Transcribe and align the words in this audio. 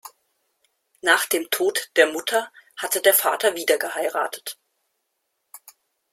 Nach 1.03 1.27
dem 1.27 1.51
Tod 1.51 1.91
der 1.95 2.11
Mutter 2.11 2.51
hatte 2.75 3.01
der 3.03 3.13
Vater 3.13 3.55
wieder 3.55 3.77
geheiratet. 3.77 4.57